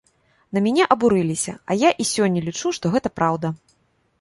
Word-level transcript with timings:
На 0.57 0.63
мяне 0.67 0.87
абурыліся, 0.95 1.53
а 1.69 1.79
я 1.81 1.89
і 2.05 2.07
сёння 2.13 2.39
лічу, 2.49 2.67
што 2.79 2.85
гэта 2.97 3.09
праўда. 3.19 3.47